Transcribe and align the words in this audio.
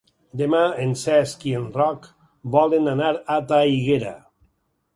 Demà 0.39 0.61
en 0.85 0.95
Cesc 1.01 1.45
i 1.49 1.53
en 1.59 1.67
Roc 1.75 2.09
volen 2.57 2.89
anar 2.97 3.13
a 3.35 3.39
Traiguera. 3.53 4.15